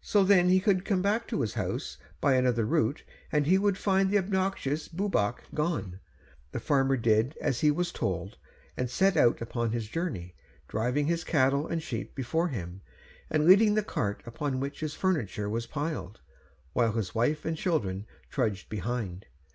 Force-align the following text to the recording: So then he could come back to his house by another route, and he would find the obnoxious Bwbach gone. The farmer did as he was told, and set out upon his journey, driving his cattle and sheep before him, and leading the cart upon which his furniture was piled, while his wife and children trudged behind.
So 0.00 0.24
then 0.24 0.48
he 0.48 0.58
could 0.58 0.86
come 0.86 1.02
back 1.02 1.28
to 1.28 1.42
his 1.42 1.52
house 1.52 1.98
by 2.18 2.32
another 2.32 2.64
route, 2.64 3.02
and 3.30 3.44
he 3.46 3.58
would 3.58 3.76
find 3.76 4.08
the 4.08 4.16
obnoxious 4.16 4.88
Bwbach 4.88 5.40
gone. 5.52 6.00
The 6.52 6.60
farmer 6.60 6.96
did 6.96 7.36
as 7.42 7.60
he 7.60 7.70
was 7.70 7.92
told, 7.92 8.38
and 8.74 8.88
set 8.88 9.18
out 9.18 9.42
upon 9.42 9.72
his 9.72 9.86
journey, 9.88 10.34
driving 10.66 11.08
his 11.08 11.24
cattle 11.24 11.66
and 11.68 11.82
sheep 11.82 12.14
before 12.14 12.48
him, 12.48 12.80
and 13.28 13.44
leading 13.44 13.74
the 13.74 13.82
cart 13.84 14.22
upon 14.24 14.60
which 14.60 14.80
his 14.80 14.94
furniture 14.94 15.50
was 15.50 15.66
piled, 15.66 16.20
while 16.72 16.92
his 16.92 17.14
wife 17.14 17.44
and 17.44 17.58
children 17.58 18.06
trudged 18.30 18.70
behind. 18.70 19.26